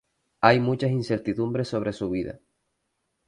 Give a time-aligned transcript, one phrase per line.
[0.41, 2.39] Hay muchas incertidumbres sobre su vida.